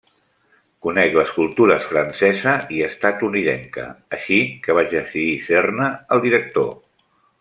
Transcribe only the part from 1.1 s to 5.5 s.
les cultures francesa i estatunidenca, així que vaig decidir